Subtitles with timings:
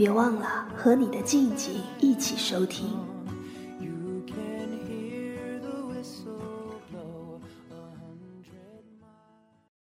[0.00, 2.86] 别忘了和你的静静一起收听。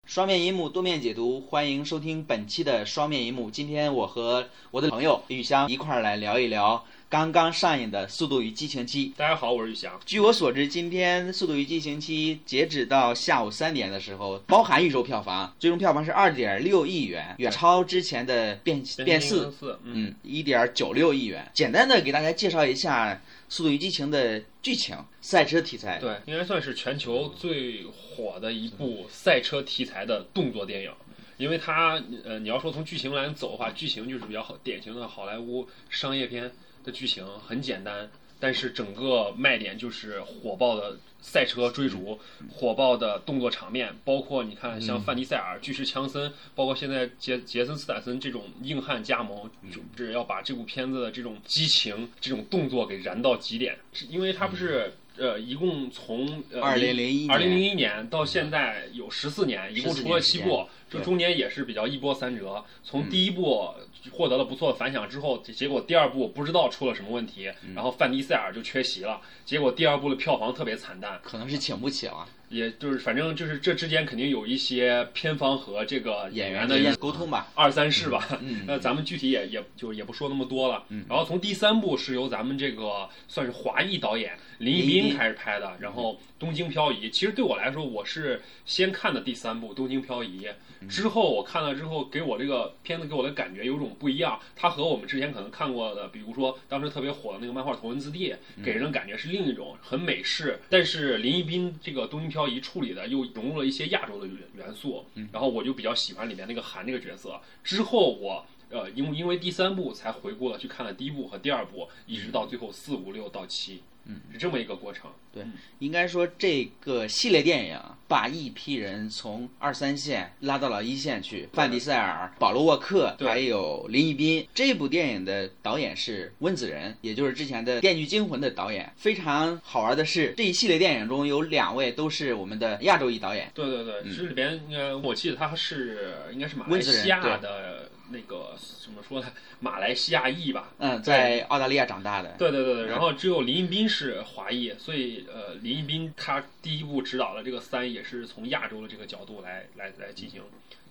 [0.04, 3.52] 双面银幕多面解读，欢迎收听本期的双面银幕。
[3.52, 6.84] 今天我和我的朋友雨香一块儿来聊一聊。
[7.12, 10.00] 刚刚上映的《速度与激情七》，大家好，我是宇翔。
[10.06, 19.54] 据我所知，今天《速度与激情七》截止到下午三点的时候，包含预售票房，最终票房是二点六亿元，远超之前的变变四，
[19.84, 21.46] 嗯，一点九六亿元。
[21.54, 23.14] 简单的给大家介绍一下
[23.50, 30.92] 《速度与激情》的剧情，赛车题材，对，应该算是全球最火的一部赛车题材的动作电影。
[31.36, 36.50] 因为它，呃，你要说从剧情来走的话，剧情就是比较好典型的好莱坞商业片。
[36.84, 53.78] 的剧情很简单，但是整个卖点就是火爆的赛车追逐，火爆的动作场面，包括你看像范迪塞尔、巨石强森，包括现在杰杰森斯坦森这种硬汉加盟，就是要把这部片子的这种激情、这种动作给燃到极点。
[53.94, 60.68] 是因为它不是呃，一共从二零零一二零零一年到现在有十四年，一共出了七部。
[60.90, 63.74] 这中间也是比较一波三折，从第一部
[64.10, 72.26] 获得了不错的反响之后，结果第二部不知道出了什么问题，然后范迪塞尔就缺席了，结果第二部的票房特别惨淡，可能是请不起了。
[72.50, 78.28] 也就是反正就是这之间肯定有一些片方和这个演员的沟通吧，二三事吧。
[78.68, 80.84] 那咱们具体也也就也不说那么多了。
[81.08, 87.08] 然后从第三部是由咱们这个算是华裔导演林一斌开始拍的，然后《东京漂移》。
[87.10, 90.48] 其实对我来说，我是先看的第三部《东京漂移》，
[90.88, 94.40] 之后我看了之后，给我这个片子给我的感觉有种不一样。
[94.56, 98.32] 它和我们之前可能看过的，比如说当时特别火的那个漫画《头文字 D》，
[98.64, 100.60] 给人的感觉是另一种很美式。
[100.70, 107.42] 但是林一斌这个《东京漂漂移处理的又融入了一些亚洲的元素，然后我就比较喜欢里面那个韩这个角色。
[107.64, 113.82] 之后我呃，因因为第三部才回顾了去看了第一部和第二部，一直到最后四五六到七。
[114.06, 115.12] 嗯，是这么一个过程。
[115.34, 115.44] 对，
[115.80, 121.48] 应该说这个系列电影把一批人从二三线拉到了一线去。
[121.54, 124.46] 范迪塞尔、保罗沃克，还有林一斌。
[124.54, 128.92] 这部电影的导演是温子仁，也就是之前的《电锯惊魂》的导演。
[128.98, 133.50] 非常好玩的是，这一系列电影中有两位都是我们的亚洲裔导演。
[133.54, 137.90] 对对对，这里边应该我记得他是应该是马来西亚的。
[138.12, 139.28] 那个怎么说呢？
[139.60, 142.36] 马来西亚裔吧，嗯，在澳大利亚长大的。
[142.38, 150.42] 对对对对，然后只有林一斌是华裔，所以呃，林一斌他第一部指导的这个三也是从亚洲的这个角度来来来进行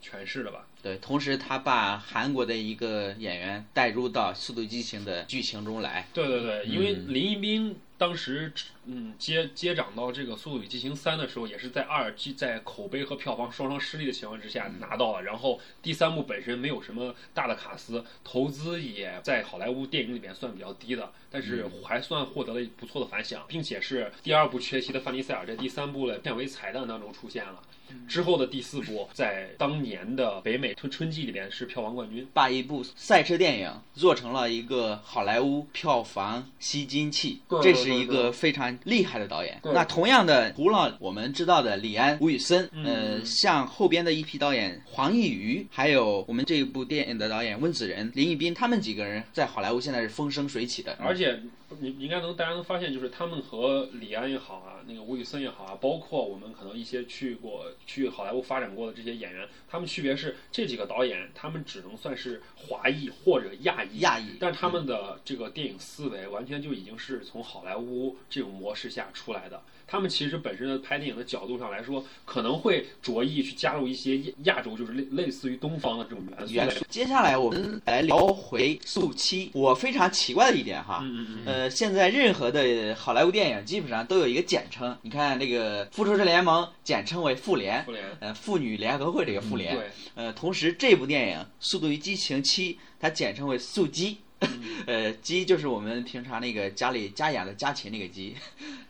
[0.02, 0.66] 诠释的吧。
[0.82, 6.08] 对，同时他把韩国的一个演员带入到《速度与激情》的剧情中来。
[6.14, 7.76] 对对对，因为林一斌。
[8.00, 8.50] 当时，
[8.86, 15.22] 嗯，接接掌到这个《速度与激情三》的时候，也是在二季在口碑和票房双双失利的情况之下拿到了。
[15.22, 27.60] 然后第三部本身没有什么大的卡司，投资也在好莱坞电影里面算比较低的，但是还算获得了不错的反响，并且是第二部缺席的范迪塞尔在第三部的片尾彩蛋当中出现了。
[28.08, 39.60] 之后的第四部在当年的北美春春季里边是票房冠军，把一部赛车电影做成了一个好莱坞票房吸金器，这是一个非常厉害的导演。
[39.62, 51.40] 那同样的，除了我们知道的李安、吴宇森，呃，像后边的一批导演黄义瑜，还有我们这一部电影的导演温子仁、林一斌，他们几个人在好莱坞现在是风生水起的，而且。
[51.78, 69.62] 你应该能，大家能发现，就是他们和李安也好啊，那个吴宇森也好啊，包括我们可能一些去过去好莱坞发展过的这些演员，他们区别是这几个导演，他们只能算是华裔或者亚裔，亚裔，但他们的这个电影思维完全就已经是从好莱坞这种模式下出来的。
[69.86, 76.54] 他们其实本身的拍电影的角度上来说，可能会着意去加入一些亚洲，就是类类似于东方的这种元素。
[76.54, 76.84] 元素。
[76.88, 79.46] 接下来我们来聊回《速七》。
[79.52, 81.04] 我非常奇怪的一点哈，
[81.44, 84.96] 呃，现在任何的好莱坞电影基本上都有一个简称。
[85.02, 89.74] 你看这个《复仇者联盟》简称为复联，复联呃，妇女联合会这个复联。
[89.76, 94.18] 对呃，同时这部电影《速度与激情七》它简称为速激，
[94.86, 98.36] 呃，激就是我们平常那个家里家养的家禽那个鸡。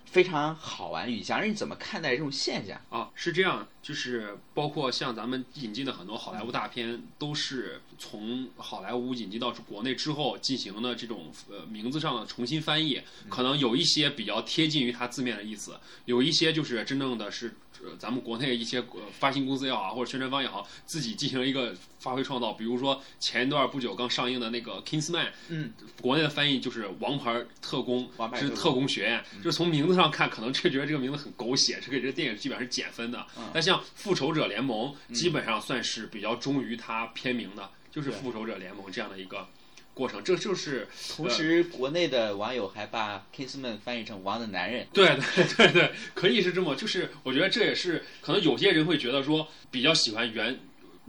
[0.05, 3.09] 非常好玩，宇翔，你怎么看待这种现象啊？
[3.15, 17.55] 是这样，就是包括像咱们引进的很多好莱坞大片，都是从好莱坞引进到国内之后进行的这种呃名字上的重新翻译，可能有一些比较贴近于它字面的意思，有一些就是真正的是。
[17.83, 22.53] 呃，咱们国内一些呃发行公司也好，或者宣传方也好，自己进行了一个发挥创造。
[22.53, 25.73] 比如说前一段不久刚上映的那个《Kingsman》，嗯，
[26.03, 28.07] 国内的翻译就是《王牌特工》，
[28.39, 29.25] 是特工学院。
[29.43, 33.27] 就是从名字上看，可能就觉得这个名字很狗血，这个这个电影基本上是减分的。
[33.51, 39.47] 但像《复仇者联盟》，基本上算是比较忠于它片名的，就是《复仇者联盟》这样的一个。
[39.93, 44.87] 过程，这就是同时，国内的网友还把 Kingsman 翻译成“王的男人”。
[44.95, 50.59] 对对对对，可以是这么，就是我觉得这也是可能有些人会觉得说比较喜欢原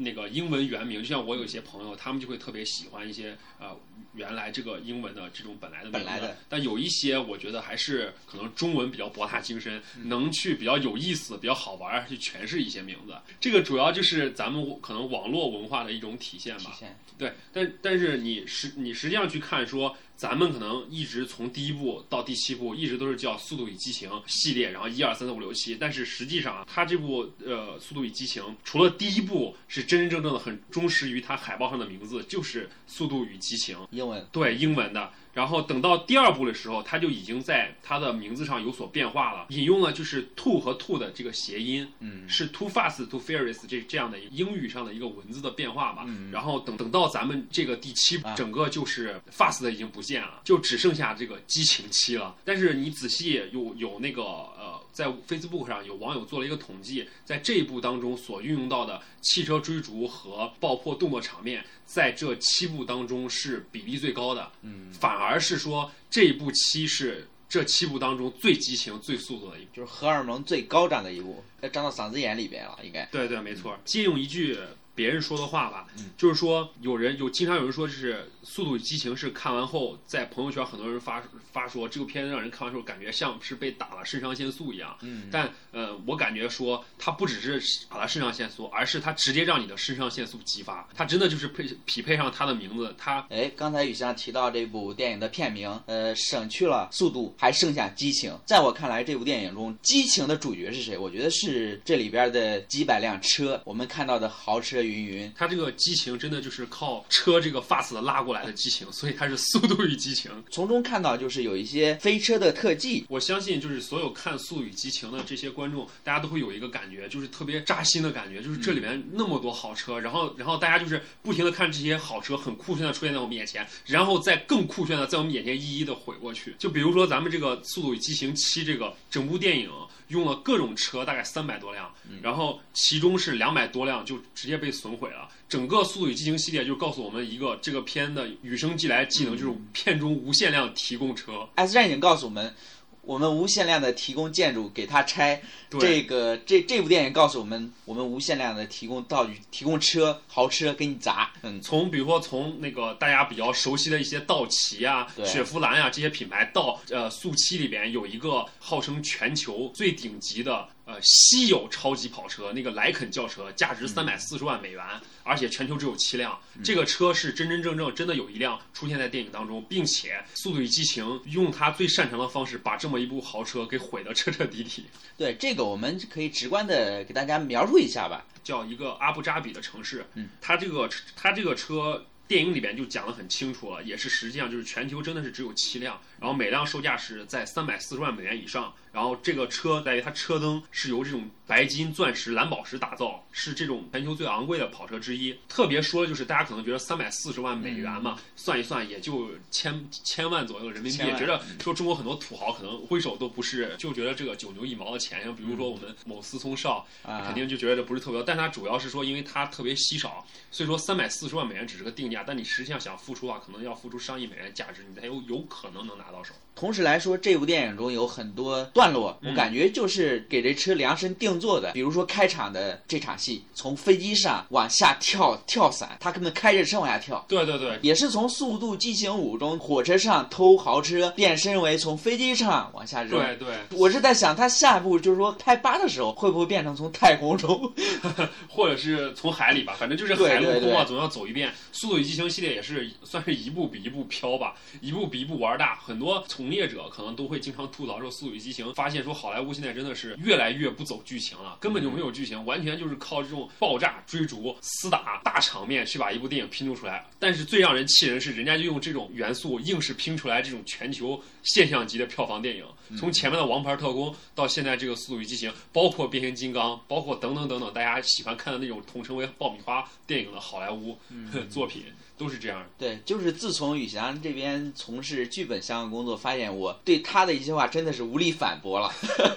[0.03, 3.77] 那个英文原名，就像我有一些朋友，他们就会特别喜欢一些呃。
[4.13, 13.15] 原来这个英文的这种本来的本来的，但有一些我觉得还是可能中文比较博大精深，能去比较有意思、比较好玩去诠释一些名字。
[13.39, 16.71] 这个主要就是咱们可能网络文化的一种体现吧。
[16.71, 19.95] 体现对，但但是你实你实际上去看说。
[20.21, 25.75] 咱们可能一直从第一部到第七部，一直都是叫《速度与激情》系列，然后一二三四五六七。
[25.75, 35.11] 但是实际上啊，它这部呃《速度与激情》，除了第一部是真真正正的很忠实于它海报上的名字，就是《速度与激情》英文对英文的。
[35.33, 46.05] 然后等到第二部的时候，他就已经在他的名字上有所变化了，引用了就是 “too” 和 “too” 的这个谐音，嗯，是 “too fast too furious” 这这样的英语上的一个文字的变化吧。
[46.31, 52.35] 然后等等到咱们这个第七，整个就是 “fast” 已经不见了，就只剩下这个激情期了。
[52.45, 54.60] 但是你仔细有有那个呃。
[54.91, 64.51] 在 Facebook 上有网友做了一个统计，在这一部当中所运用到的汽车追逐和爆破动作场面，在这七部当中是比例最高的。
[64.61, 73.05] 嗯，反而是说这一部七是这七部当中最激情、最速度的一部，就是荷尔蒙最高涨的一部，要涨到嗓子眼里边了，应该。
[73.11, 73.77] 对对，没错。
[73.85, 74.57] 借用一句。
[74.93, 75.87] 别人说的话吧，
[76.17, 84.97] 就是说有人有经常有人说，就是《速度与激情》是看完后在朋友圈很多人发发说这部片子让人看完之后感觉像是被打了肾上腺素一样。
[85.01, 92.93] 嗯，但呃，我感觉说它不只是打了肾上腺素，而是它直接让你的肾上腺素激发，它真的就是配匹配上它的名字。
[92.97, 98.37] 它哎，刚才雨翔提到这部电影的片名，呃，省去了速度，还剩下激情。
[98.45, 100.97] 在我看来，这部电影中激情的主角是谁？
[100.97, 104.81] 我觉得是这里边的几百辆车，我们看到的豪车。
[104.81, 110.31] 云云，它这个激情真的就是靠车这个 fast 拉过来的激情，所以它是速度与激情。
[110.49, 126.55] 从中看到就是有一些飞车的特技，我相信就是所有看速度与激情的这些观众，大家都会有一个感觉，就是特别扎心的感觉，就是这里面那么多好车，然后然后大家就是不停的看这些好车很酷炫的出现在我们眼前，然后再更酷炫的在我们眼前一一的毁过去。
[126.57, 129.69] 就比如说咱们这个速度与激情七这个整部电影
[130.11, 131.89] 用了各种车，大概三百多辆，
[132.21, 134.69] 然后其中是两百多辆就直接被。
[134.81, 141.47] 损毁了，整个《速度与激情》系列就告诉我们一个这个片的与生俱来技能，就是片中无限量提供车。
[141.55, 142.55] S 战警告诉我们。
[143.03, 145.41] 我们无限量的提供建筑给他拆，
[145.79, 151.31] 这个这这部电影告诉我们，我们无限量的提供道具、提供车、豪车给你砸。
[151.41, 164.83] 嗯，从比如说从那个大家比较熟悉的一些道奇啊、雪佛兰啊这些品牌，到呃速七里边有一个号称全球最顶级的呃稀有超级跑车，那个莱肯轿车，价值三百四十万美元，
[165.23, 166.37] 而且全球只有七辆。
[166.63, 174.85] 这个车是真真正正真的有一辆出现在电影当中，并且《速度与激情》用他最擅长的方式把这么一部豪车给毁得彻彻底底。
[175.17, 178.25] 对这个，我们可以直观的给大家描述一下吧。
[178.43, 188.73] 叫一个阿布扎比的城市，嗯，它这个它这个车电影里边就讲得很清楚了，也是实际上就是全球真的是只有七辆，然后每辆售价是在三百四十万美元以上。
[188.91, 195.37] 然后这个车在于它车灯是由这种白金、钻石、蓝宝石打造，是这种全球最昂贵的跑车之一。
[195.47, 205.23] 特别说的就是大家可能觉得三百四十万美元嘛，算一算也就千千万左右人民币，觉得说中国很多土豪可能挥手都不是，就觉得这个九牛一毛的钱。
[205.23, 216.33] 像比如说我们某思聪少，肯定就觉得这不是特别，但它主要是说因为它特别稀少，所以说三百四十万美元只是个定价，但你实际上想付出的话，可能要付出上亿美元价值，你才有有可能能拿到手。
[216.53, 221.71] 同时来说，这部电影中有很多段落，我感觉就是给这车量身定做的。
[221.71, 227.25] 比如说开场的这场戏，从飞机上往下跳跳伞，他根本开着车往下跳。
[227.27, 233.11] 对对对，也是从《速度激情五》中火车上偷豪车变身为从飞机上往下扔。
[233.11, 237.73] 对对，我是在想，他下一步就是说拍八的时候，会不会变成从太空中，
[238.47, 239.75] 或者是从海里吧？
[239.79, 241.49] 反正就是海陆空啊，总要走一遍。
[241.71, 246.40] 《速度与激情》系列也是算是一步比一步飘吧，一步比一步玩大，很多从。
[246.41, 257.05] 从业者可能都会经常吐槽说《速度与激情》，发现说好莱坞现在真的是越来越不走剧情了，根本就没有剧情，完全就是靠这种爆炸、追逐、厮打、大场面去把一部电影拼凑出来。
[257.19, 262.65] 但是最让人气人是，人家就用这种元素硬是拼出来这种全球现象级的票房电影。
[262.97, 270.97] 从前面的《王牌特工》到现在这个《速度与激情》，包括《变形金刚》，包括等等等等，大家喜欢看的那种统称为爆米花电影的好莱坞
[271.49, 271.83] 作品。
[272.17, 278.93] 都是这样，对，就是自从宇翔这边从事剧本相关工作，发现我对他的一些话真的是无力反驳了。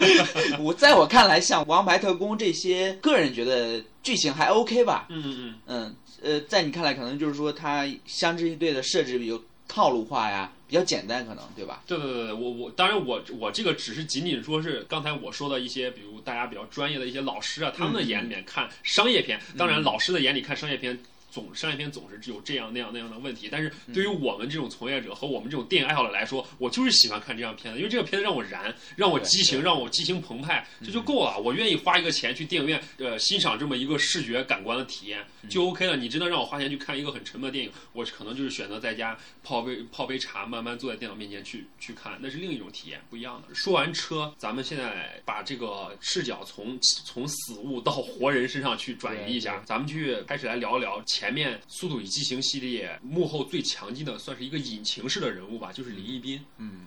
[0.60, 5.06] 我在我看来，像《王牌特工》这些，个人觉得剧情还 OK 吧。
[5.08, 5.96] 嗯嗯嗯。
[6.22, 11.82] 呃，在你看来，可能就是说他相知一对的设置有套路化呀，比较简单，可能对吧？
[11.86, 20.98] 对对对对，我我当然我我这个只是仅仅说是刚才我说的一些，比如大家比较专业的一些老师啊，他们的眼里面看商业片，当然老师的眼里看商业片。
[21.34, 31.36] 总商业片总是只有这样那样那样的问题，但是对于我们这种从业者和我们这种电影爱好者来说，我就是喜欢看这样片子，因为这个片子让我燃，让我激情，让我激情澎湃，这就够了。
[31.36, 35.96] 我愿意花一个钱去电影院，呃，欣赏这么一个视觉感官的体验就 OK 了。
[35.96, 43.52] 你真的让我花钱去看一个很沉闷的电影，我可能就是选择在家泡杯泡杯茶，慢慢坐在电脑面前去去看，那是另一种体验，不一样的。
[43.52, 51.23] 说完车，咱们现在把这个视角从从死物到活人身上去转移一下，咱们去开始来聊一聊前。
[51.24, 56.44] 前面《速度与激情》系列幕后最强劲的，算是一个引擎式的人物吧，就是林一斌。
[56.58, 56.84] 嗯，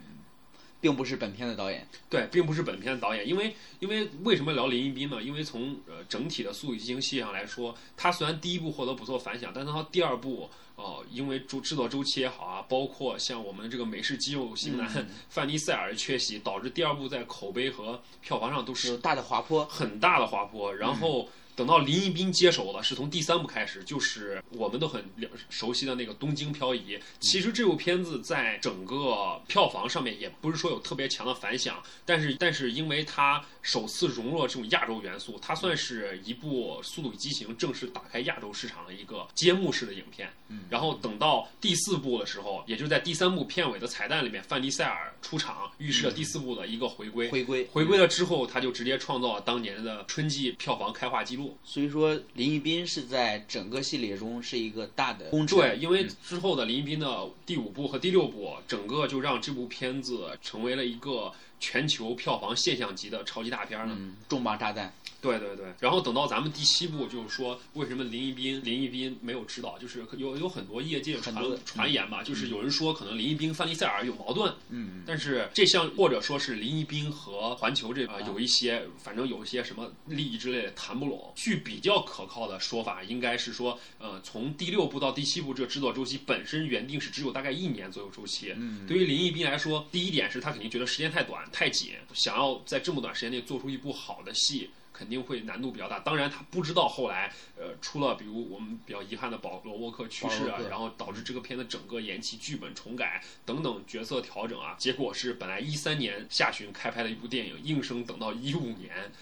[0.80, 1.84] 并不是本片的导演。
[2.08, 5.20] 对，并不是本片的导演，因为因为为什么聊林一斌呢？
[5.20, 20.72] 因为从呃整体的《速度与激情》系列上来说，他虽然第一部获得不错反响，但是他第二部哦，因为周制作周期也好啊，包括像我们这个美式肌肉型男 范迪塞尔缺席，导致第二部在口碑和票房上都是大的滑坡，很大的滑坡。
[20.72, 21.28] 然后。
[21.58, 25.04] 等到林一斌接手了，是从第三部开始，就是我们都很
[25.50, 26.96] 熟悉的那个《东京漂移》。
[27.18, 40.30] 其实这部片子在整个票房上面也不是说有特别强的反响，但是但是因为它首次融入了这种亚洲元素，它算是一部《速度与激情》正式打开亚洲市场的一个揭幕式的影片。
[40.70, 47.28] 然后等到第四部的时候，也就是在第三部片尾的彩蛋里面，范迪塞尔出场，预示了第四部的一个回归。
[47.30, 51.47] 回归回归了之后，他就直接创造了当年的春季票房开画记录。
[51.64, 55.58] 所以说，林一斌是在整个系列中是一个大的功臣。
[55.58, 63.96] 对，因为之后的林一斌的第五部和第六部，整个就让这部片子成为了一个全球票房现象级的超级大片了，
[64.28, 64.92] 重磅炸弹。
[65.20, 71.34] 对对对，然后等到咱们第七部，就是说为什么林一斌林一斌没有指导，就是有有很多业界传
[71.64, 81.32] 传言吧，就是有人说可能林一斌范迪塞尔有矛盾，嗯，但是这项或者说是林一斌和环球这啊有一些，反正有一些什么利益之类的谈不拢。
[81.34, 88.54] 据比较可靠的说法，应该是说，呃，从第六部到第七部这个制作周期本身原定是只有大概一年左右周期。
[88.56, 94.70] 嗯，对于林一斌来说，第一点是他肯定觉得时间太短太紧，想要在这么短时间内做出一部好的戏。
[94.90, 109.12] 肯定会难度比较大，当然他不知道后来，呃，出了比如我们比较遗憾的保罗沃克去世啊，然后导致这个片子整个延期、剧本重改等等角色调整啊，结果是本来一三年下旬开拍的一部电影，硬生等到一五年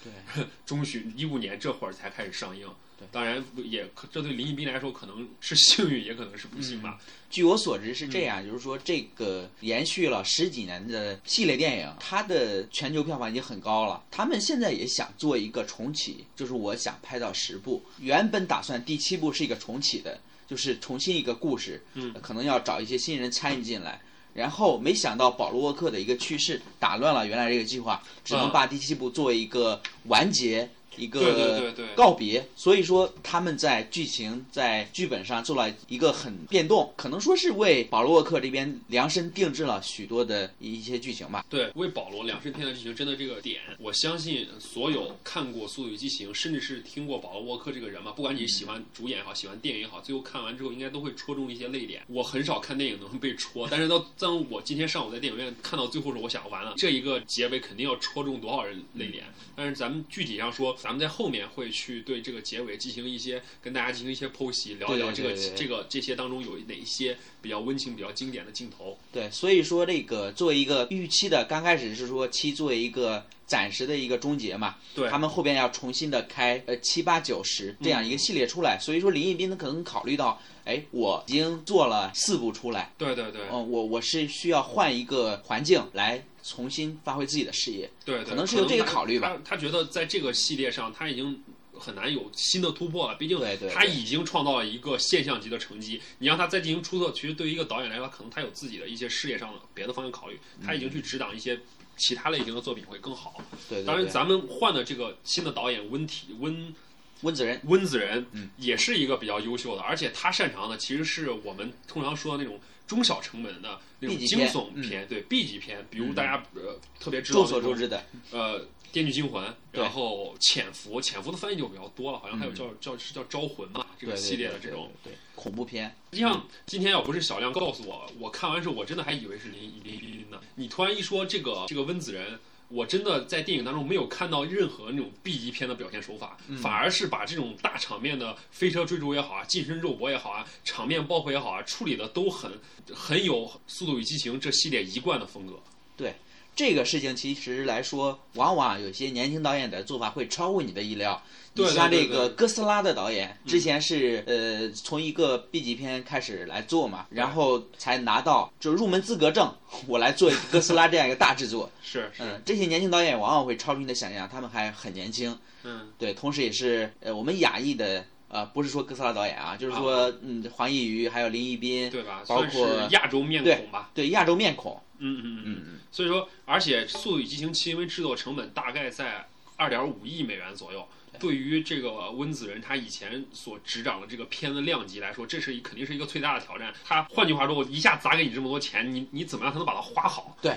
[0.65, 2.67] 中旬， 一五年这会儿才开始上映。
[3.11, 6.99] 当然也，这对林一斌来说可能是幸运，也可能是不幸吧。
[7.29, 14.03] 据我所知是这样，就是说这个延续了十几年的系列电影，它的全球票房已经很高了。
[14.09, 17.83] 他们现在也想做一个重启，就是我想拍到十部。
[17.99, 24.01] 原本打算第七部是一个重启的，就是重新一个故事，嗯，可能要找一些新人参与进来。
[24.33, 30.69] 然后没想到保罗沃克的一个去世打乱了原来这个计划，只能把第七部作为一个完结。
[30.97, 41.45] 一个告别，所以说他们在剧情在剧本上做了一个很变动，可能说是为保罗沃克这边量身定制了许多的一些剧情吧。
[41.49, 52.01] 对，为保罗量身定的剧情，真的这个点，我相信所有看过《速度与激情》，甚至是听过保罗沃克这个人嘛，不管你喜欢主演也好，喜欢电影也好，最后看完之后应该都会戳中一些泪点。
[52.07, 59.25] 我很少看电影能被戳，但是到当我今天上午在电影院看到最后时，候，我想完了，这一个结尾肯定要戳中多少人泪点。
[59.55, 60.75] 但是咱们具体上说。
[60.87, 68.97] 咱们在后面会去对这个结尾进行一些跟大家进行一些剖析，聊一聊这个这个这些当中有哪一些比较温情、比较经典的镜头。
[69.11, 86.23] 对，所以说这个作为一个预期的，刚开始是说七作为一个暂时的一个终结嘛，对，他们后边要重新的开呃七八九十这样一个系列出来，所以说林一斌呢可能考虑到，哎，我已经做了四部出来，对对对，嗯，我我是需要换一个环境来。
[86.47, 89.37] 重新发挥自己的事业，对，可能是有这个考虑吧。
[89.43, 93.15] 他他觉得在这个系列上，他已经很难有新的突破了。
[93.15, 93.37] 毕竟
[93.73, 101.59] 他已经创造了一个现象级的成绩，你让他再进行出色，其实对于一个导演来说，可能他有自己的一些事业上的别的方向考虑，他已经去执导一些
[101.97, 103.43] 其他类型的作品会更好。
[103.67, 106.73] 对，当然咱们换的这个新的导演温体温。
[107.21, 108.25] 温子仁，温子仁
[108.57, 125.95] 也是一个比较优秀的，而且他擅长的其实是我们通常说的那种中小成本的那种惊悚片，对 B 级片，比如大家呃特别知道众所周知的呃《电锯惊魂》，然后《潜伏》，《潜伏》的翻译就比较多了，好像还有叫叫是叫《招魂》嘛，这个系列的这种对恐怖片。
[126.11, 130.39] 实际上今天要不是小亮告诉我，我看完之后我真的还以为是林林林林呢。
[130.55, 132.39] 你突然一说这个这个温子仁。
[132.69, 142.51] 我真的在电影当中没有看到任何那种 B 级片的表现手法，反而是把这种大场面的飞车追逐也好啊，近身肉搏也好啊，场面爆破也好啊，处理的都很
[142.93, 145.53] 很有《速度与激情》这系列一贯的风格。
[145.95, 146.13] 对
[146.57, 151.21] 这个事情，其实来说，往往有些年轻导演的做法会超乎你的意料。
[151.53, 159.53] 你像这个哥斯拉的导演，之前是呃从一个 B 级片开始来做嘛，然后才拿到就入门资格证，
[159.85, 161.69] 我来做哥斯拉这样一个大制作。
[161.83, 165.37] 是是，这些年轻导演往往会超出你的想象，他们还很年轻。
[165.63, 172.23] 嗯，对，同时也是呃我们亚裔的呃不是说哥斯拉导演啊，就是说嗯黄义瑜还有林一斌，对吧？
[172.27, 173.89] 包括亚洲面孔吧？
[173.93, 174.81] 对亚洲面孔。
[174.99, 175.79] 嗯嗯嗯嗯。
[175.91, 180.87] 所以说，而且《速度与激情七》因为制作成本大概在二点五亿美元左右。
[181.19, 186.73] 对于这个温子仁他以前所执掌的这个片子量级来说，这是肯定是一个最大的挑战。
[186.85, 190.35] 他换句话说，我一下砸给你这么多钱，你你怎么样才能把它花好？
[190.41, 190.55] 对，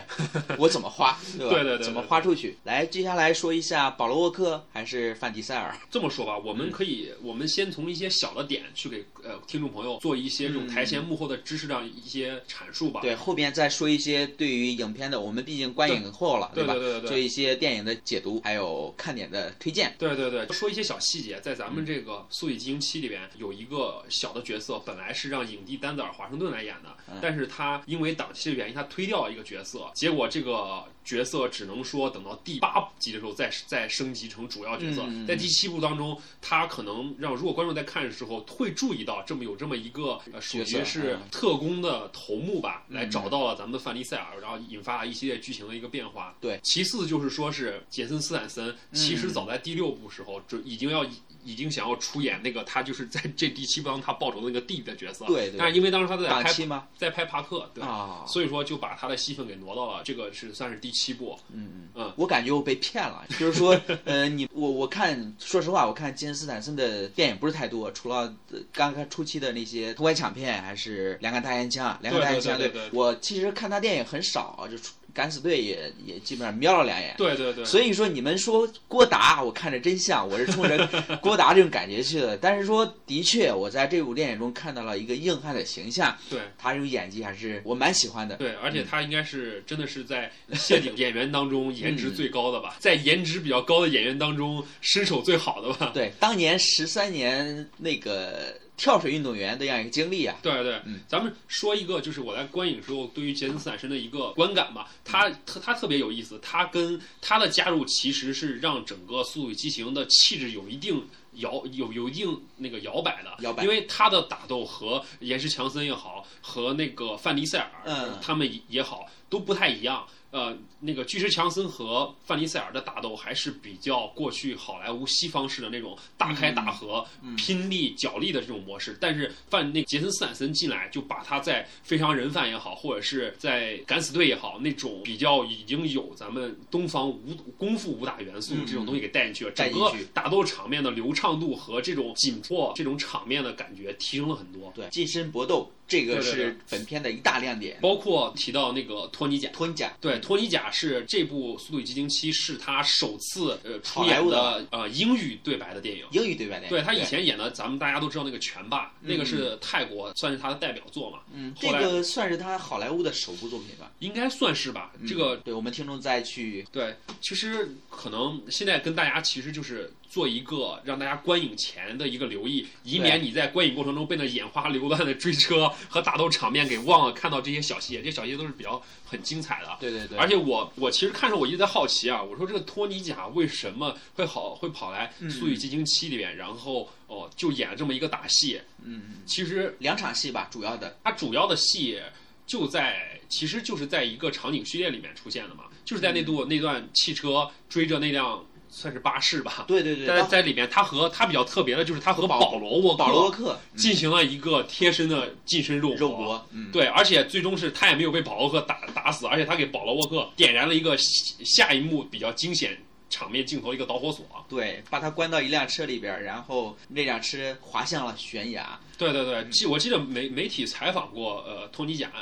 [0.59, 1.19] 我怎么花？
[1.39, 2.57] 对对对，怎么花出去？
[2.65, 5.77] 来，接下来说一下保罗沃克还是范迪塞尔？
[5.91, 13.01] 这么说吧，我们可以，我们先从一些小的点去给呃听众朋友做一些这种台前幕后的知识上一些阐述吧。
[13.01, 16.75] 对，后边再说一些对于影片的，我们毕竟观影后了，对吧？
[16.75, 19.95] 对对对，做一些电影的解读，还有看点的推荐。
[19.99, 21.41] 对对对，说一些小细节。
[21.41, 35.05] 在咱们这个《速度与激情七》里边，有一个小的角色，本来是让影帝丹泽尔·华盛顿来演的，但是他因为档期的原因，他推掉了一个角色，结果这个角色只能说等到第八集的时候再再升级成主要角色。
[35.27, 46.35] 在第七部当中，他可能让如果观众在看的时候会注意到，这么有这么一个属于是特工的头目吧，来找到了咱们的范迪塞尔，然后引发了一系列剧情的一个变化。
[46.41, 51.07] 对，其次就是说是杰森·斯坦森，其实早在第六部时候就已经要。
[51.43, 56.53] 已经想要出演那个他就是在这第七部当中他报仇的那个弟弟的角色，对，但是因为当时他在拍
[56.99, 57.83] 在拍帕克，对，
[58.27, 61.39] 所以说就把他的戏份给挪到了这个是算是第七部。
[61.51, 61.89] 嗯嗯。
[61.95, 63.75] 嗯，我感觉我被骗了，就是说，
[64.05, 68.37] 呃，你我我看，说实话，我看杰森斯坦森的电影不是太多，除了
[68.71, 72.71] 刚刚初期的那些偷拐抢骗，还是两杆大烟枪，两杆大烟枪，对。
[72.93, 74.77] 我其实看他电影很少，就。
[75.15, 77.65] 敢死队也也基本上瞄了两眼，对对对。
[77.65, 80.89] 所以说你们说郭达，我看着真像，我是冲着
[81.21, 82.37] 郭达这种感觉去的。
[82.37, 88.37] 但是说的确，我在这部电影中看到了一个硬汉的形象，对他这种演技还是我蛮喜欢的。
[88.37, 95.91] 对，而且他应该是真的是在谢顶演员当中颜值最高的吧，在颜值比较高的演员当中身手最好的吧。
[95.93, 98.55] 对，当年十三年那个。
[98.81, 120.07] 跳水运动员的这样一个经历啊，对对，嗯，咱们说一个，就是我在观影时候对于杰森斯坦森的一个观感吧，他特他特别有意思，他跟他的加入其实是让整个《速度与激情》的气质有一定摇有有一定那个摇摆的，摇摆，因为他的打斗和岩石强森也好，和那个范迪塞尔，嗯，他们也好，都不太一样。
[120.31, 127.05] 呃，那个巨石强森和范尼塞尔的打斗还是比较过去好莱坞西方式的那种大开大合、
[127.37, 128.97] 拼力角力的这种模式。
[129.01, 139.51] 但是范那杰森斯坦森进来，就把他在非常人贩也好，或者是在敢死队也好，那种比较已经有咱们东方武功夫武打元素这种东西给带进去了。
[139.51, 144.73] 整个打斗场面的流畅度和这种紧迫、这种场面的感觉提升了很多。
[144.77, 145.71] 对，近身搏斗。
[145.91, 156.69] 这个是本片的一大亮点，包括提到那个托尼贾，托尼贾对，托尼贾是这部《速度与激情七》是他首次呃出演的呃英语对白的电影，英语对白电影。
[156.71, 161.19] 对他以前演的，咱们大家都知道那个拳霸，那个是泰国算是他的代表作嘛。
[161.35, 163.91] 嗯，这个算是他好莱坞的首部作品吧？
[163.99, 164.93] 应该算是吧。
[165.09, 169.93] 这个对我们听众再去对，其实可能现在跟大家其实就是。
[170.11, 178.03] 做一个让大家观影前的一个留意，以免你在观影过程中被那眼花缭乱的追车和打斗场面给忘了看到这些小细节。
[178.03, 179.77] 这小细节都是比较很精彩的。
[179.79, 180.19] 对对对。
[180.19, 188.61] 而且我我其实看着我一直在好奇啊，我说这个托尼贾为什么会好会跑来《速度与激情七》里面，然后哦就演了这么一个打戏。
[188.85, 189.17] 嗯嗯。
[189.25, 190.99] 其实两场戏吧，主要的。
[191.05, 192.01] 他主要的戏
[192.49, 198.45] 就在，其实就是在一个场景序列里面出现的嘛，就是在那度那段汽车追着那辆。
[198.71, 199.65] 算是巴士吧。
[199.67, 206.47] 对对对，在在里面，他和他比较特别的就是他和保罗沃保罗沃克进行了一个贴身的近身肉肉搏。
[206.73, 212.79] 对，而且最终是他也没有被保罗沃克打打死，而且他给保罗沃克点燃了一个下一幕比较惊险。
[213.13, 218.79] 场面镜头一个导火索，对，把他关到一辆车里边，然后那辆车滑向了悬崖。
[219.01, 222.13] 对对对，记我记得媒媒体采访过呃托尼贾，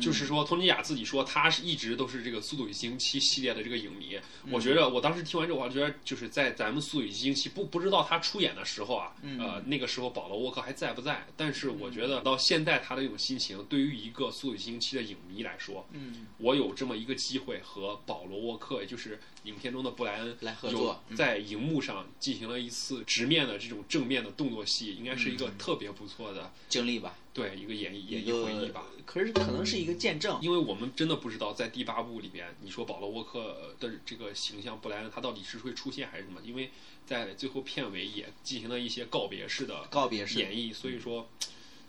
[0.00, 4.16] 就是说托尼贾自己说他是一直都是这个《速度与激情七》系列的这个影迷。
[4.48, 11.26] 我觉得我当时听完这话，觉得就是在咱们《速度与激情七》不不知道他出演的时候啊，呃那个时候保罗沃克还在不在？
[11.36, 20.36] 但是我觉得到现在他的这种心情，对于一个《速度与激情七》的影迷来说，嗯，我有这么一个机会和保罗沃克，也就是影片中的布莱恩。
[20.42, 27.16] 来合作，在荧幕上进行了一次直面的这种正面的动作戏，应该是一个特别不错的经历吧？
[27.32, 28.86] 对，一个演绎演绎回忆吧。
[29.06, 36.40] 可是可能是一个见证，因为我们真的不知道在第八部里边，你说保罗沃克的这个形象布莱恩他到底是会出现还是什么？
[36.44, 36.70] 因为
[37.06, 41.28] 在最后片尾也进行了一些告别式的告别式演绎，所以说，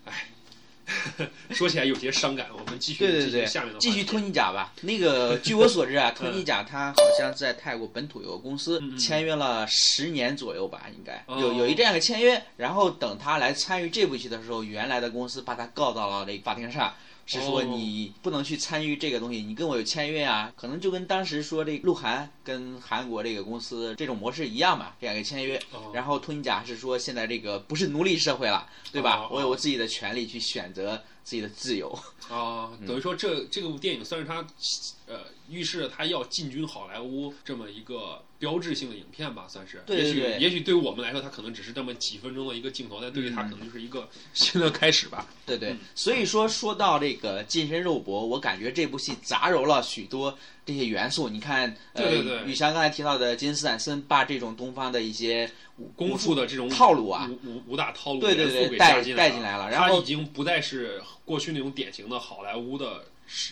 [0.05, 0.29] 唉。
[1.51, 4.73] 说起来有些伤感，我们继续对对对，下面的继续托尼贾吧。
[4.81, 12.41] 那个据我所知啊，托尼贾他好像在泰国本土有个公司签约了十年左右吧，应该有有一这样的签约。
[12.57, 16.93] 然后等他来参与这部戏的时候，原来的公司把他告到了那个法庭上。
[17.29, 25.61] 是说你不能去参与这个东西，你跟我有签约啊，可能就跟当时说这鹿晗跟韩国这个公司这种模式一样嘛，这样一个签约。
[25.93, 29.27] 然后托尼贾是说现在这个不是奴隶社会了，对吧？
[29.29, 31.87] 我有我自己的权利去选择自己的自由。
[32.27, 34.45] 啊，等于说这这部电影算是他
[35.05, 38.23] 呃预示着他要进军好莱坞这么一个。
[38.39, 39.83] 标志性的影片吧，算是。
[39.89, 45.27] 也许也许对于我们来说，他可能只是这么几分钟的一个镜头，但对于他可能就是一个新的开始吧。
[45.45, 45.75] 对对。
[45.93, 50.39] 所以说说到这个近身肉搏，我感觉这部戏杂糅了许多
[50.69, 51.27] 这些元素。
[51.27, 55.49] 你看，呃，宇翔刚才提到的金斯坦森，把这种东方的一些
[55.95, 59.69] 功夫的这种套路啊，武武武打套路对对对带带进来了。
[59.69, 63.03] 然后已经不再是过去那种典型的好莱坞的。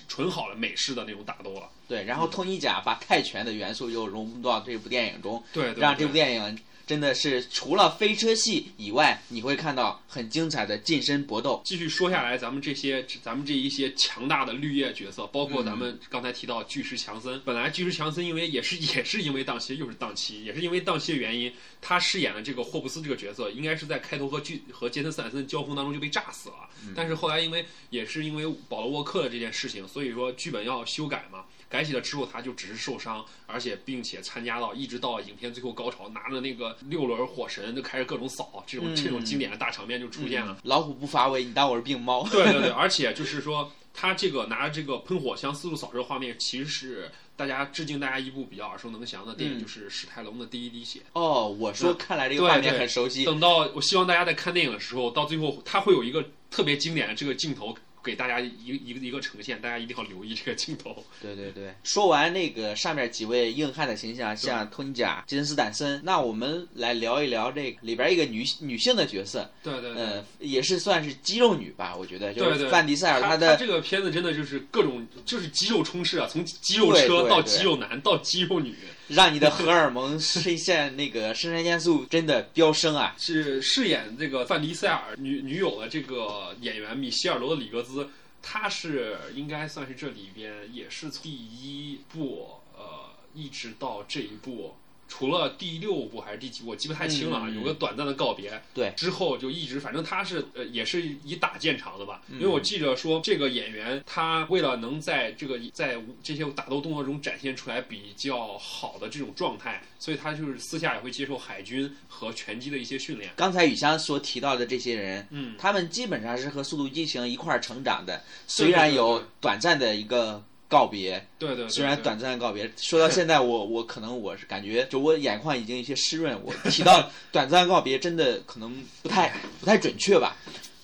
[0.07, 6.59] 纯好的美式的那种打斗了，对，然后托尼贾把泰拳的元素又融入到这部电影中，对，让这部电影。
[6.87, 11.61] 真的是除了飞车戏以外，你会看到很精彩的近身搏斗。
[11.65, 17.41] 继续说下来，咱们这些咱们这一些强大的绿叶角色，包括咱们刚才提到巨石强森。
[17.43, 26.55] 本来巨石强森因为也是 也是因为档期，又是档期，也是因为档期的原因，他饰演的这个霍布斯这个角色，应该是在开头和巨和杰森斯坦森交锋当中就被炸死了。
[26.95, 31.43] 但是后来因为也是因为保罗沃克的这件事情，所以说剧本要修改嘛。
[31.69, 40.57] 改写了之后，他就只是受伤，而且并且参加到一直到影片最后高潮，拿着那个六轮火神就开始各种扫，这种这种经典的大场面就出现了。
[40.63, 42.27] 老虎不发威，你当我是病猫？
[42.29, 51.01] 对对对，而且就是说，他这个拿着这个喷火枪四处扫这个画面，其实是大家致敬大家一部比较耳熟能详的电影，就是史泰龙的第一滴血。
[51.13, 53.25] 哦，我说看来这个画面很熟悉。
[53.25, 57.75] 等到我希望大家在看电影的时候，到最后他会有一个特别经典的这个镜头。
[58.07, 61.03] 给大家一个一个一个呈现，大家一定要留意这个镜头。
[61.21, 69.51] 对对对，说完那个上面几位硬汉的形象，像托尼贾、杰森斯坦森，那我们来聊一聊这个里边一个女女性的角色。
[69.61, 72.33] 对对，嗯，也是算是肌肉女吧，我觉得。
[72.33, 72.69] 就是。
[72.69, 78.73] 范迪塞尔，她的这个片子真的就是各种就是肌肉充斥啊，从肌肉车到肌肉男到肌肉女。
[79.07, 83.15] 让你的荷尔蒙实现那个肾上腺素真的飙升啊！
[83.19, 88.09] 是饰演这个范迪塞尔女女友的这个演员米歇尔罗德里格兹，
[88.41, 94.75] 她是应该算是这里边也是从第一部呃一直到这一部。
[95.07, 97.49] 除了第六部还是第几部，我记不太清了啊。
[97.49, 102.21] 有个短暂的告别，对，之后就一直，反正他是呃，也是以打见长的吧。
[102.29, 113.31] 因为我记着说，这个演员他为了能在这个在这些打斗动作中展现出来比较好的这种状态，所以他就是私下也会接受海军和拳击的一些训练。
[113.35, 120.43] 刚才雨香所提到的这些人，嗯，他们基本上是和《速度与激情》一块儿成长的，虽然有短暂的一个。
[120.67, 126.37] 告别，对对，虽然短暂告别，说到现在，我我可能我是感觉，就我眼眶已经有些湿润。
[126.43, 130.35] 我提到短暂告别，真的可能不太不太准确吧。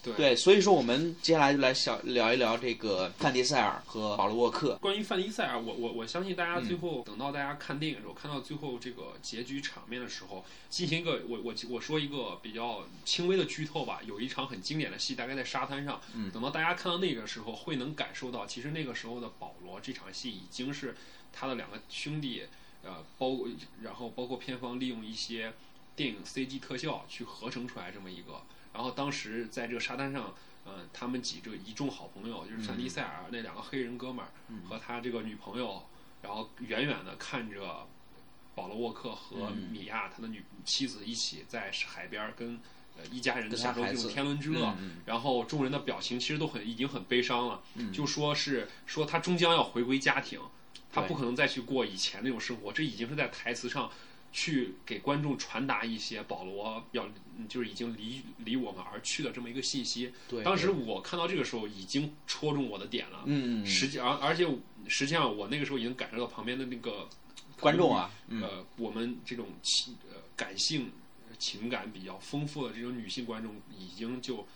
[0.04, 4.76] 对，所以说我们接下来就来小聊一聊这个范迪塞尔和保罗沃克。
[4.82, 14.02] 关于范迪塞尔，我我我相信大家最后等到大家看电影的时候，看到最后这个结局场面的时候，进行一个我我我说一个比较轻微的剧透吧。
[14.06, 16.02] 有一场很经典的戏，大概在沙滩上。
[16.14, 16.30] 嗯。
[16.32, 20.98] 等到大家看到那个时候，会能感受到，其实那个时候的保罗这场戏已经是
[21.32, 22.44] 他的两个兄弟，
[22.84, 23.38] 呃，包
[23.82, 25.54] 然后包括片方利用一些
[25.96, 28.42] 电影 CG 特效去合成出来这么一个。
[28.74, 30.34] 然后当时在这个沙滩上，
[30.66, 34.32] 嗯，他们几这个一众好朋友，就是像迪塞尔那两个黑人哥们儿
[34.68, 35.84] 和他这个女朋友，
[36.22, 37.88] 然后远远的看着
[38.56, 42.60] 保罗沃克和米娅他的女妻子一起在海边跟
[42.98, 50.40] 呃一家人享受这种天伦之乐，然后众人的表情其实都很已经很悲伤了，就说是说他终将要回归家庭，
[50.92, 53.92] 他不可能再去过以前那种生活，这已经是在台词上。
[54.34, 57.08] 去给观众传达一些保罗要
[57.48, 60.12] 就是已经离离我们而去的这么一个信息。
[60.28, 63.22] 对，当时我看到这个时候已经戳中我的点了。
[63.26, 63.66] 嗯嗯。
[63.66, 64.46] 实际而而且
[64.88, 67.08] 实际上我那个时候已经感受到旁边的那个
[67.60, 70.92] 观众啊，呃，我们这种情呃感性
[71.38, 74.48] 情感比较丰富的这种女性观众已经就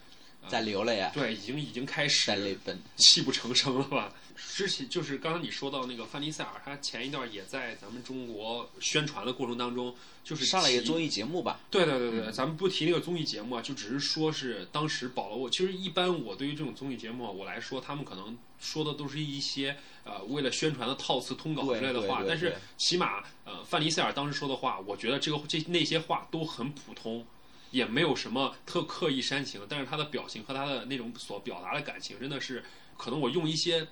[0.50, 1.12] 在流泪啊。
[1.14, 4.14] 对，已经已经开始在泪奔，泣不成声了吧。
[4.36, 11.60] 之前就是刚刚你说到那个范迪塞尔，他前一段也在咱们中国宣传的过程当中，就是上了一个综艺节目吧？
[11.72, 15.50] 对对对对，咱们不提那个综艺节目啊，就只是说是当时保罗我。
[15.50, 22.24] 其实一般我对于这种综艺节目我来说，他们可能说的都是一些呃为了宣传的套词、通稿之类的话。
[22.28, 27.26] 但是起码呃范迪塞尔当时说的话，我觉得这个这那些话都很普通，
[27.72, 29.62] 也没有什么特刻意煽情。
[29.68, 32.64] 但是他的表情和他的那种所表达的感情，真的是
[32.98, 33.88] 可能我用一些。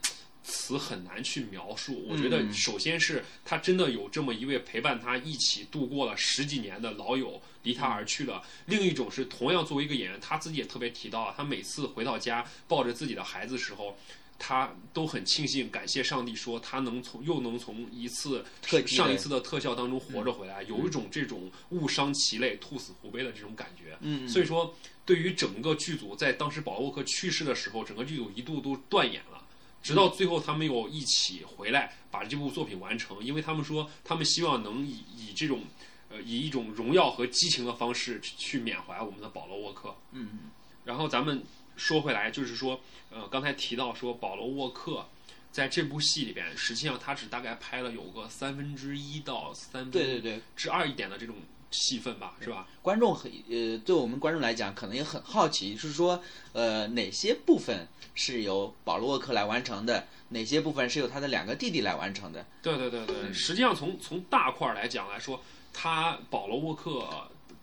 [0.48, 2.06] 词很难去描述。
[2.08, 8.44] 我觉得，首先是他真的有这么一位陪伴他一起度过了十几年的老友离他而去了。
[8.68, 13.98] 另一种是，同样作为一个演员，他自己也特别提到啊，他每次回到家抱着自己的孩子时候，
[14.38, 18.44] 他都很庆幸、感谢上帝，说他能从又能从一次
[18.86, 23.98] 上一次的特效当中活着回来，有一种这种误伤其类、兔死狐悲的这种感觉。
[24.02, 29.42] 嗯，所以说，对于整个剧组，在当时保罗沃克去世的时候，整个剧组一度都断演了。
[29.82, 35.64] 直到最后，他们又一起回来把这部作品完成，因为他们说他们希望能以以这种，
[36.10, 39.96] 呃，以一种荣耀和激情的方式去缅怀我们的保罗沃克。
[40.12, 40.52] 嗯
[40.86, 41.44] 然后咱们
[41.76, 42.80] 说回来，就是说，
[43.12, 45.06] 呃，刚才提到说保罗沃克
[45.52, 51.36] 在这部戏里边，实际上他只大概拍了有个三分之一到三分之二一点的这种。
[51.72, 52.66] 戏份吧，是吧？
[52.82, 62.46] 观众很呃，对我们观众来讲，可能也很好奇，是说呃，哪些部分是由保罗沃克来完成的，哪些部分是由他的两个弟弟来完成的？
[62.62, 65.42] 对对对对，实际上从从大块来讲来说，
[65.74, 67.06] 他保罗沃克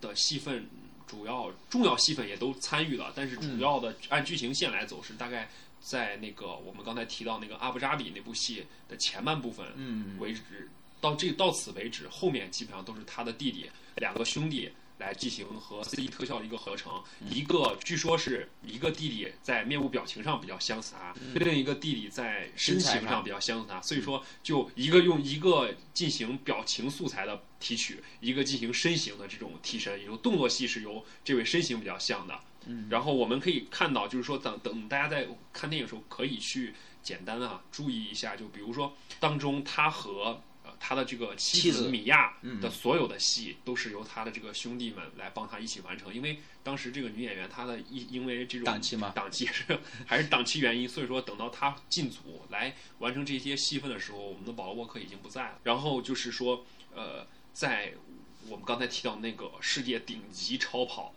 [0.03, 0.69] 的戏份
[1.13, 9.67] 主要重要戏份也都参与了，但是主要的按剧情线来走，是大概在那个我们刚才提到那个阿布扎比那部戏的前半部分
[10.19, 10.41] 为止。
[11.03, 14.71] 到这到此为止，后面基本上都是他的弟弟两个兄弟
[15.03, 17.03] 来进行和 CG 特效的一个合成。
[17.29, 23.81] 一个据说是一个弟弟在面部表情上比较相似啊，另一个弟弟在身形上比较相似啊。
[23.83, 32.41] 所以说，就一个用一个进行表情素材的提取，一个进行身形的这种替身，也就动作戏是由这位身形比较像的。
[32.89, 40.43] 然后我们可以看到，就是说等等大家在看电影的时候可以去简单啊注意一下，就比如说当中他和。
[40.85, 55.61] 他的这个妻子米娅的所有的戏都是由他的这个兄弟们来帮他一起完成，因为当时这个女演员她的因因为这种档期嘛，档期 是还是档期原因，所以说等到她进组来完成这些戏份的时候，我们的保罗沃克已经不在了。
[55.63, 57.95] 然后就是说，呃，在
[58.49, 61.15] 我们刚才提到那个世界顶级超跑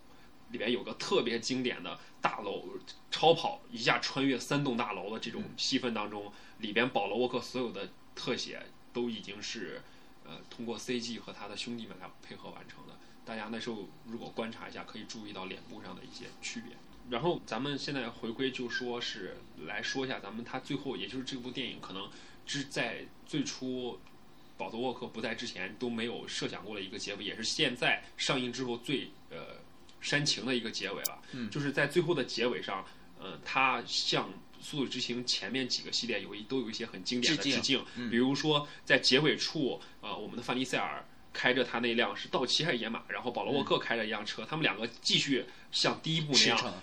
[0.52, 2.66] 里边有个特别经典的大楼
[3.10, 8.62] 超跑一下穿越三栋大楼的这种戏份当中，里边保罗沃克所有的特写。
[8.96, 9.82] 都已经是，
[10.24, 12.94] 呃，通过 CG 和他的兄弟们来配合完成的。
[13.26, 16.78] 大家那时候如果观察一下，可以注意到脸部上的一些区别。
[17.10, 22.10] 然后咱们现在回归，就说是来说一下咱们他最后，也就是这部电影可能
[22.46, 24.00] 之在最初，
[24.58, 29.58] 保德沃克不在之前都没有设想过的一个结尾，也是现在上映之后最呃
[30.00, 31.22] 煽情的一个结尾了。
[31.34, 32.86] 嗯，就是在最后的结尾上，
[33.20, 34.30] 呃，他向。
[34.66, 46.74] 《速度与激情》前面几个系列有一都有一些很经典的致敬，比如说在结尾处，呃，我们的范迪塞尔开着他那辆是道奇还是野马，然后保罗沃克开着一辆车，他们两个继续像第一部那样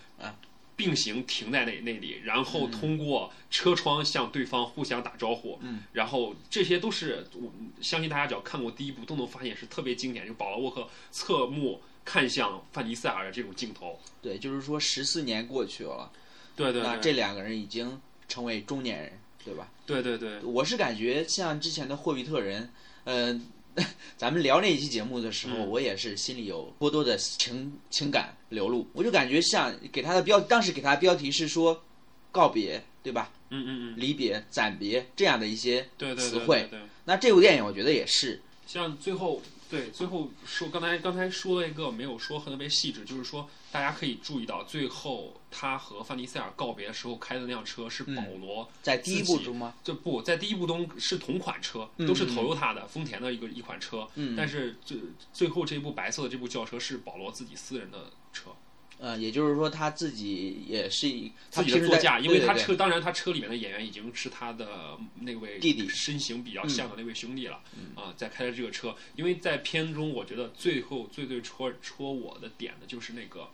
[0.77, 5.61] 并行停在那那里，然后通过车窗向对方互相打招呼，
[5.93, 14.01] 然后这些都是我相信大家只要看过第一部都能发现是特别经典，就保罗沃克侧目看向范迪塞尔的这种镜头。
[14.21, 16.11] 对，就是说十四年过去了。
[16.57, 19.13] 对对，那这两个人已经成为中年人，
[19.45, 19.69] 对吧？
[19.87, 22.71] 对对对，我是感觉像之前的霍比特人，
[23.05, 23.41] 呃，
[24.17, 28.87] 咱们聊那一期节目的时候，我也是心里有颇多的情情感流露。
[28.93, 31.83] 我就感觉像给他的标，当时给他标题是说
[32.31, 33.33] 告别，对吧？
[33.51, 35.87] 嗯嗯嗯，离别、暂别这样的一些
[36.17, 36.69] 词汇。
[37.05, 49.73] 那这部电影我觉得也是，像最后对最后说刚才刚才说了一个没有说特别细致，就是说大家可以注意到，最后他和范迪塞尔告别的时候开的那辆车是保罗在第一部中吗？
[49.83, 54.07] 就不在第一部中是同款车，都是 Toyota 的丰田的一个一款车，
[54.37, 54.99] 但是最
[55.33, 58.51] 最后这部白色的这部轿车是保罗自己私人的车。
[58.99, 61.09] 呃，也就是说他自己也是
[61.51, 67.61] 自己的座驾，因为他车当然他车里面的演员已经是他的那位弟弟，身形比较像的那位兄弟了
[67.95, 68.95] 啊，在开着这个车。
[69.17, 73.51] 因为在片中，我觉得最后最最戳戳我的点的就是那个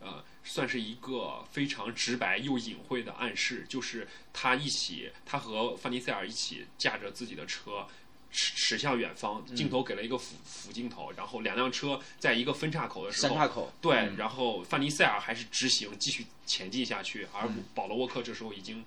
[0.00, 7.86] 呃，算是一个非常直白又隐晦的暗示，就是他一起，他和范迪塞尔一起驾着自己的车。
[8.32, 18.84] 驶驶向远方，镜头给了一个俯俯镜头，然后两辆车在一个分岔口的时候，三岔口对，然后范尼塞尔还是直行继续前进下去，而保罗沃克这时候已经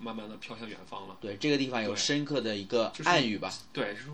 [0.00, 1.18] 慢慢的飘向远方了。
[1.20, 3.52] 对，这个地方有深刻的一个暗喻吧？
[3.72, 4.08] 对，就是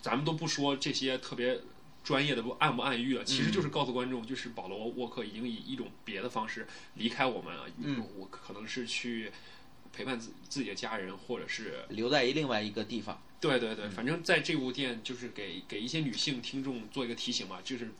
[0.00, 1.60] 咱们都不说这些特别
[2.04, 7.64] 专业的不暗不暗喻了，其实就是告诉观众，就是保罗沃克已经以一种别的方式离开我们了。
[7.78, 9.32] 嗯，我可能是去
[9.92, 13.20] 陪伴自自己的家人，或者是留在另外一个地方。
[13.40, 17.90] 对对对，反正在这部电就是给给一些女性听众做一个提醒嘛，就是，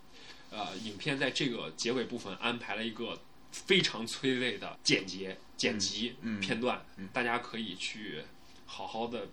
[0.50, 3.18] 呃，影片在这个结尾部分安排了一个
[3.50, 8.22] 非常催泪的剪辑剪辑片段，大家可以去
[8.66, 9.28] 好好的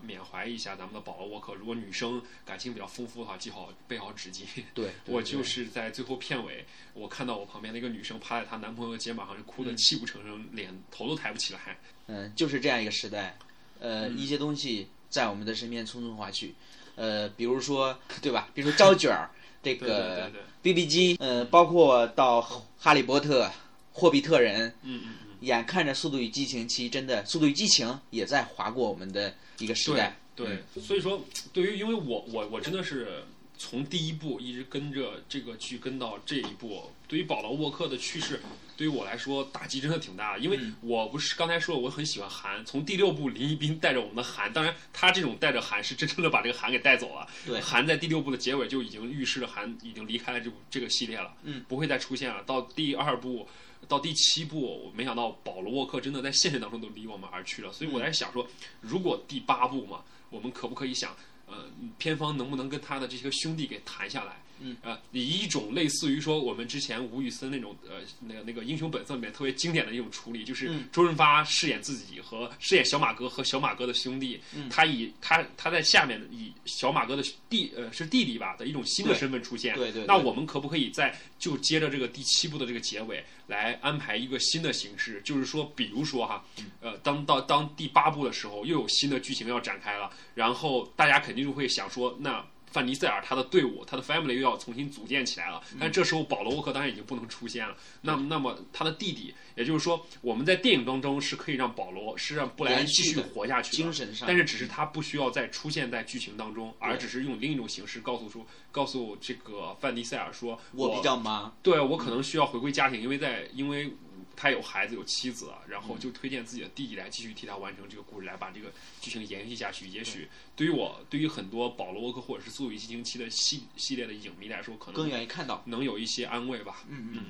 [0.00, 1.52] 缅怀一下咱们的保罗沃克。
[1.54, 4.44] 如果女生感情比较丰富的话，记好备好纸巾。
[4.72, 11.78] 对， 我就是在最后片尾，我看到我旁边的一个女生趴在她男朋友的肩膀上，就哭得泣不成声，脸头都抬不起来。
[12.06, 13.36] 嗯，就是这样一个时代，
[13.80, 14.88] 呃，一些东西。
[15.12, 16.54] 在我们的身边匆匆划去，
[16.96, 18.48] 呃，比如说，对吧？
[18.54, 19.30] 比如说胶卷儿，
[19.62, 20.30] 这个
[20.62, 22.40] BB 机，呃，包括到
[22.78, 23.50] 哈利波特、
[23.92, 30.16] 霍比特人，嗯嗯嗯，眼看着《速度与激情七》真的，《速度与激情》也在划过我们的一个时代。
[30.34, 31.22] 对，所以说，
[31.52, 33.24] 对于因为我我我真的是。
[33.64, 38.40] 从第一部一直跟着这个剧跟到这一部，对于保罗沃克的去世，
[38.76, 40.40] 对于我来说打击真的挺大的。
[40.40, 47.24] 因为我不是刚才说我很喜欢韩，从第六部林一斌带着我们的韩，当然他这种带着韩是真正的把这个韩给带走了。
[47.46, 52.42] 对，韩在第六部的结尾就已经预示着韩已经离开了这部这个系列了，嗯，不会再出现了。
[52.42, 53.46] 到第二部，
[53.86, 57.72] 到第七部，我没想到保罗沃克真的在现实当中都离我们而去了。
[57.72, 58.48] 所以我在想说，
[58.80, 61.16] 如果第八部嘛，我们可不可以想？
[61.52, 61.66] 呃，
[61.98, 64.40] 片方能不能跟他的这些兄弟给谈下来？
[64.62, 79.74] 嗯，呃，以一种类似于说我们之前吴宇森那种呃那个那个英雄本色里面特别经典的一种处理，就是周润发饰演自己和饰演小马哥和小马哥的兄弟，他以他他在下面以小马哥的弟呃是弟弟吧的一种新的身份出现。
[79.74, 80.04] 对对。
[80.06, 85.20] 那我们可不可以在就接着这个第七部的这个结尾来安排一个新的形式？
[85.24, 86.44] 就是说，比如说哈，
[86.80, 92.44] 呃，当到当第八部的时候，又有新的剧情要展开了，然后大家肯定就会想说那。
[92.72, 95.62] 范尼塞尔他的队伍，他的 family 又要重新组建起来了。
[95.78, 97.76] 但这时候保罗沃克当然已经不能出现了。
[98.00, 103.76] 那么，那么他的弟弟，也就是说，我们在电影当中是可以让保罗，是让布莱恩继续活下去的。
[103.76, 113.92] 精神上，但是只是他不需要再出现在剧情当中，而只是用另一种形式告诉说，告诉这个范尼塞尔说，我比较忙，对我可能需要回归家庭，因为在因为。
[114.36, 119.88] 他有孩子有妻子，然后就推荐自己的弟弟来继续替他完成这个故事，来把这个剧情延续下去。
[119.88, 126.84] 也许对于我，对于很多保罗沃克或者是《速度与激情七》的系系列的影迷来说，可能更愿意看到，能有一些安慰吧。
[126.88, 127.24] 嗯嗯。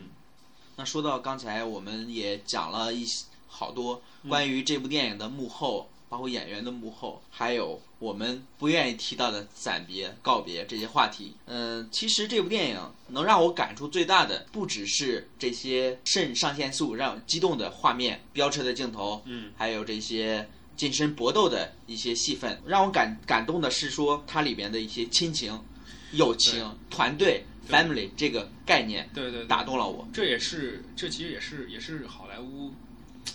[0.77, 5.89] 那说到刚才，我们也讲了一些好多关于这部电影的幕后。
[6.13, 11.33] 包括演员的幕后，还有我们不愿意提到的暂别、告别这些话题。
[11.47, 20.47] 嗯，其实这部电影能让我感触最大的，不只是这些肾上腺素让激动的画面、飙车的镜头，嗯，还有这些
[20.77, 22.61] 近身搏斗的一些戏份。
[22.67, 25.59] 让我感感动的是说，它里边的一些亲情、
[26.13, 30.07] 友情、团队 （family） 这个概念，对对，打动了我。
[30.13, 32.75] 这也是，这其实也是，也是好莱坞。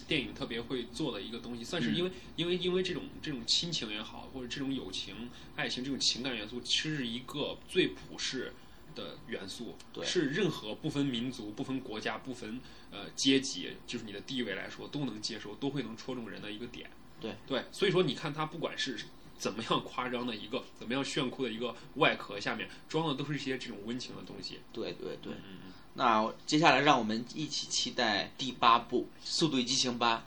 [0.08, 8.54] 电影特别会做的一个东西，算是因为因为因为这种这种亲情也好，或者这种友情、爱情这种情感元素，其实是一个最普世
[8.95, 12.60] 的元素，是任何不分民族、不分国家、不分
[12.91, 16.89] 呃阶级，就是你的地位来说都能接受，都会能戳中人的一个点。
[17.19, 18.97] 对对，所以说你看它不管是
[19.38, 24.60] 怎么样夸张的一个、怎么样炫酷的一个外壳，下面装的都是一些这种温情的东西。
[24.71, 25.73] 对对对，嗯嗯。
[25.98, 30.24] 那接下来让我们一起期待第八部《速度与激情八》。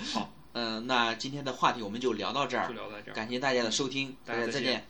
[0.14, 4.88] 好，嗯，那今天的话题我们就聊到这儿，就聊到这儿，感谢大家的收听，大家再见。